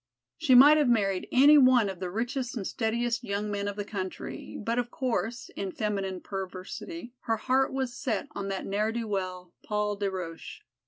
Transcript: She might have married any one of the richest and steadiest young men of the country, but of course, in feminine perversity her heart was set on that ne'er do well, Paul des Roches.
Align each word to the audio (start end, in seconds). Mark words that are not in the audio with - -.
She 0.35 0.55
might 0.55 0.77
have 0.77 0.89
married 0.89 1.27
any 1.31 1.59
one 1.59 1.87
of 1.87 1.99
the 1.99 2.09
richest 2.09 2.57
and 2.57 2.65
steadiest 2.65 3.23
young 3.23 3.51
men 3.51 3.67
of 3.67 3.75
the 3.75 3.85
country, 3.85 4.57
but 4.59 4.79
of 4.79 4.89
course, 4.89 5.49
in 5.55 5.71
feminine 5.71 6.21
perversity 6.21 7.13
her 7.25 7.37
heart 7.37 7.71
was 7.71 7.93
set 7.95 8.27
on 8.31 8.47
that 8.47 8.65
ne'er 8.65 8.91
do 8.91 9.07
well, 9.07 9.53
Paul 9.61 9.95
des 9.97 10.09
Roches. 10.09 10.61